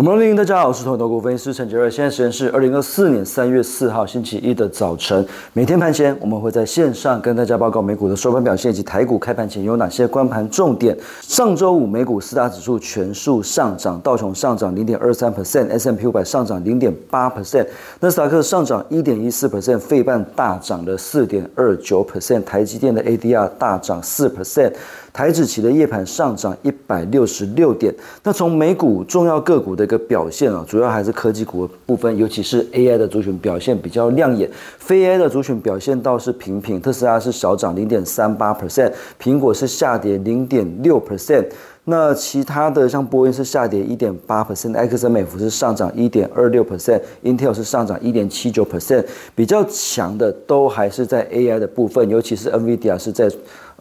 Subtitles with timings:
[0.00, 1.90] Good morning，大家好，我是头头股分析师陈杰瑞。
[1.90, 5.22] 现在时间是二零二四年三月四号星期一的早晨。
[5.52, 10.96] 每天盘前，我们会在线上跟大家报告美股的收盘表现以及台股开盘前有哪些关盘重点。
[11.20, 17.66] 上周五美股四大指数全数上涨，道琼上涨零点二三 percent，S M P 五百上涨零点八 percent，
[18.00, 24.72] 纳斯达克上涨一点一四 percent，费半大涨了四点二九 percent，台积电的 A D R 大涨四 percent。
[25.12, 27.94] 台指期的夜盘上涨一百六十六点。
[28.22, 34.50] 那从美股重要个股的一个表现啊，主要还是科技股的部分，尤其是 AI 的族群表现比较亮眼。
[34.78, 41.44] 非 AI 的族群表现倒是平平，特斯拉是小涨零点三八 percent，苹果是下跌零点六 percent。
[41.84, 49.04] 那其他的像波音是下跌一点八 percent，XMF 是上涨一点二六 percent，Intel 是上涨一点七九 percent。
[49.34, 53.30] 比较强的都还是在 AI 的部分，尤其是 NVIDIA 是在。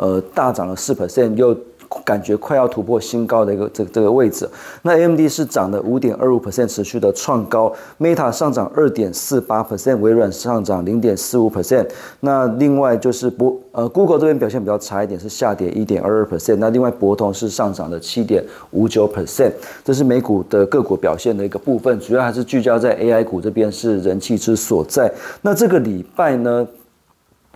[0.00, 1.52] 呃，大涨了四 percent，又
[2.08, 4.48] 感觉快要突破新高的一个这这个位置。
[4.80, 7.70] 那 AMD 是涨了五点二五 percent，持续的创高。
[8.00, 11.86] Meta 上涨二点四八 percent，微软上涨零点四五 percent。
[12.20, 16.56] 那另外就是博呃 Google 这边表现比较差一点，是下跌一点二二 percent。
[16.56, 19.52] 那另外博通是上涨了七点五九 percent。
[19.84, 25.12] 这是美股的个股表现的一个部分，主要还是聚焦在 AI 股这边是人气之所在。
[25.42, 26.66] 那这个礼拜呢？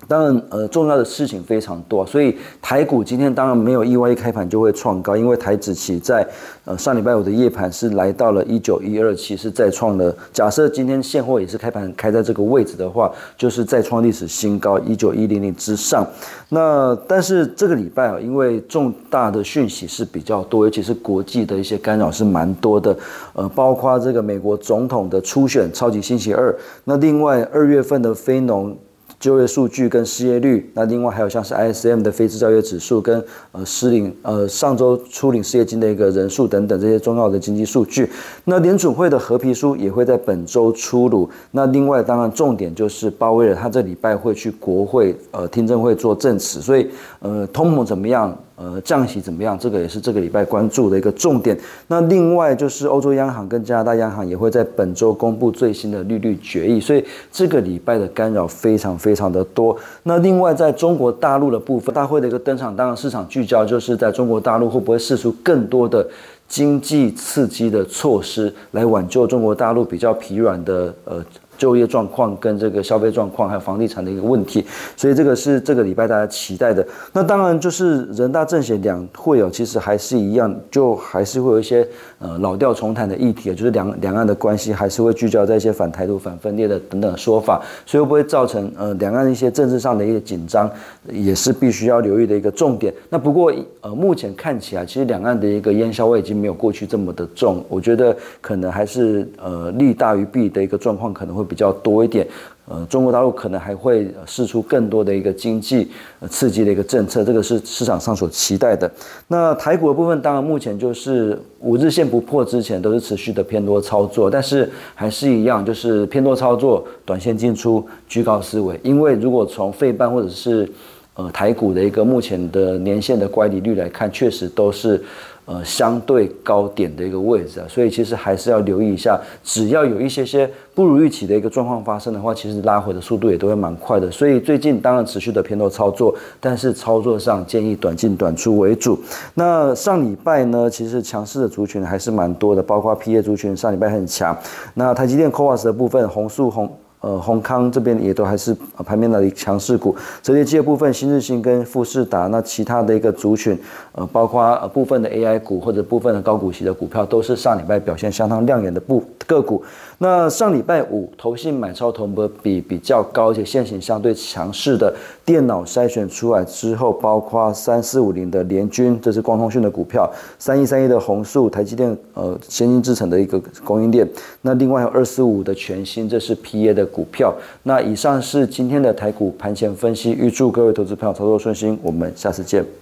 [0.09, 6.27] 当然，呃，重要的事情非常多，所以台股今天当然没有意外，一开盘就会创高，因为台指期在
[6.65, 10.15] 呃上礼拜五的夜盘是来到了一九一二七，是再创了。
[10.33, 16.07] 假设今天现货也是开盘开在这个位置的话，就是再创历史新高一九一零零之上。
[16.51, 22.95] 那但是这个礼拜啊，因为重大的讯息是比较多，尤其是国际的一些干扰是蛮多的，
[23.35, 28.77] 呃，包括这个美国总统的初选超级星期二，那另外二月份的非农。
[29.23, 38.11] 就业数据跟失业率，那另外还有像是 ISM 的非制造业指数跟呃失领呃上周初领失业金的一个人数等等这些重要的经济数据。
[38.47, 41.31] 那联准会的合皮书也会在本周出炉。
[41.53, 48.37] 那另外当然重点就是鲍威尔他这礼拜会去国会呃听证会做证词，所以呃通膨怎么样？
[48.63, 49.59] 呃，降息怎么样？
[49.59, 51.59] 这个也是这个礼拜关注的一个重点。
[51.89, 59.77] 那另外就是欧洲央行跟加拿大央行也会在本周公布最新的利率决议，所以这个礼拜的干扰非常非常的多。
[60.05, 66.07] 那另外在中国大陆的部分，大会的一个登场，当然市场聚焦就是在中国大陆会不会释出更多的
[66.53, 71.25] 经济刺激的措施，来挽救中国大陆比较疲软的呃。
[71.59, 74.65] 就业状况跟这个消费状况，还有房地产的一个问题，
[74.97, 76.85] 所以这个是这个礼拜大家期待的。
[77.13, 81.87] 那当然就是人大政协两会哦，其实还是一样，就还是会有一些
[82.19, 90.69] 呃老调重弹的议题，就是两两岸的关系还是会聚焦在一些反台独、反分裂的等等说法，所以会不会造成呃两岸一些政治上的一个紧张，
[91.13, 92.93] 也是必须要留意的一个重点。
[93.09, 93.53] 那不过
[93.83, 101.47] 呃目前看起来，其实两岸的一个烟硝味已经没有过去这么的重，我觉得可能还是呃利大于弊的一个状况可能会。
[101.53, 102.27] 比较多一点，
[102.65, 105.91] 呃，中国大陆可能还会试出更多的一个经济
[106.31, 108.91] 刺激的一个政策，这个是市场上所期待的。
[109.29, 118.81] 那台股的部分，当然目前就是五日线不破之前都是持续的偏多操作，但是还是一样，就是偏多操作，短线进出，居高思维。
[118.83, 120.67] 因为如果从费半或者是
[121.15, 125.03] 呃台股的一个目前的年限的乖离率来看，确实都是。
[125.45, 129.21] 呃，相对高点的一个位置啊，所以其实还是要留意一下。
[129.43, 134.09] 只要有一些些不如预期的一个状况发生的话，其实拉回的速度也都会蛮快的。
[134.09, 138.97] 所以最近当然持续的偏多操作，但是操作上建议短进短出为主。
[139.35, 144.39] 那上礼拜呢，其实强势的族群还是蛮多的，包括 P A 族群上礼拜很强。
[144.75, 146.73] 那台积电 c o a s 的部分，红树红。
[147.03, 153.59] 呃，宏康这边也都还是盘面的强势股，折叠机的部分，新日新跟富士达，那其他的一个族群，
[153.91, 159.03] 呃，包括部分的 AI 股或者部分的高股息的股票，都是上礼拜表现相当亮眼的部
[159.33, 159.63] 个股。
[159.99, 164.93] 那上礼拜五，投信买超同波比比较高，且现行相对强势的
[165.25, 170.05] 电脑筛选出来之后，包括三四五零的联军，这是光通讯的股票；
[170.39, 174.07] 三一三一的宏树，台积电呃先进制程的一个供应链。
[174.41, 177.33] 那另外有二四五的全新，这是 P A 的股票。
[177.63, 182.82] 那以上是今天的台股盘前分析，预祝各位投资朋友操作顺心，我们下次见。